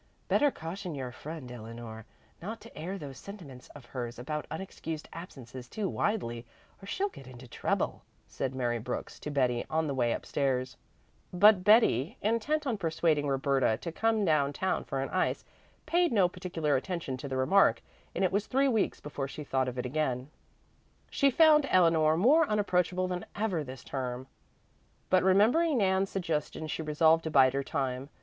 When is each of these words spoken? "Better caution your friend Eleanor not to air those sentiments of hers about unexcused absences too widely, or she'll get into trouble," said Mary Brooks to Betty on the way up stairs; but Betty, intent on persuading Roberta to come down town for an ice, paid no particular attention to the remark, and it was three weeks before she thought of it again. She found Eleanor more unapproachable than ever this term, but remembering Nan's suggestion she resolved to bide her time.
"Better 0.27 0.49
caution 0.49 0.95
your 0.95 1.11
friend 1.11 1.51
Eleanor 1.51 2.07
not 2.41 2.59
to 2.61 2.75
air 2.75 2.97
those 2.97 3.19
sentiments 3.19 3.67
of 3.75 3.85
hers 3.85 4.17
about 4.17 4.47
unexcused 4.49 5.07
absences 5.13 5.67
too 5.69 5.87
widely, 5.87 6.43
or 6.81 6.87
she'll 6.87 7.07
get 7.09 7.27
into 7.27 7.47
trouble," 7.47 8.01
said 8.25 8.55
Mary 8.55 8.79
Brooks 8.79 9.19
to 9.19 9.29
Betty 9.29 9.63
on 9.69 9.85
the 9.85 9.93
way 9.93 10.11
up 10.11 10.25
stairs; 10.25 10.75
but 11.31 11.63
Betty, 11.63 12.17
intent 12.19 12.65
on 12.65 12.79
persuading 12.79 13.27
Roberta 13.27 13.77
to 13.77 13.91
come 13.91 14.25
down 14.25 14.53
town 14.53 14.85
for 14.85 15.01
an 15.01 15.09
ice, 15.09 15.45
paid 15.85 16.11
no 16.11 16.27
particular 16.27 16.75
attention 16.75 17.15
to 17.17 17.27
the 17.27 17.37
remark, 17.37 17.83
and 18.15 18.23
it 18.23 18.31
was 18.31 18.47
three 18.47 18.67
weeks 18.67 18.99
before 18.99 19.27
she 19.27 19.43
thought 19.43 19.67
of 19.67 19.77
it 19.77 19.85
again. 19.85 20.31
She 21.11 21.29
found 21.29 21.67
Eleanor 21.69 22.17
more 22.17 22.47
unapproachable 22.49 23.07
than 23.07 23.23
ever 23.35 23.63
this 23.63 23.83
term, 23.83 24.25
but 25.11 25.21
remembering 25.21 25.77
Nan's 25.77 26.09
suggestion 26.09 26.65
she 26.65 26.81
resolved 26.81 27.23
to 27.25 27.29
bide 27.29 27.53
her 27.53 27.61
time. 27.63 28.09